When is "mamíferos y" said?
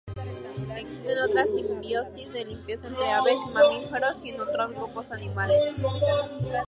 3.53-4.29